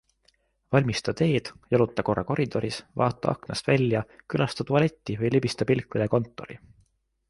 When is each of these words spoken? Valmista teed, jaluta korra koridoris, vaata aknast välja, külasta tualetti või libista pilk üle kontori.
Valmista 0.75 1.13
teed, 1.19 1.51
jaluta 1.75 2.05
korra 2.07 2.25
koridoris, 2.31 2.81
vaata 3.03 3.37
aknast 3.37 3.71
välja, 3.73 4.05
külasta 4.35 4.71
tualetti 4.73 5.23
või 5.23 5.37
libista 5.39 5.73
pilk 5.75 6.01
üle 6.01 6.13
kontori. 6.19 6.65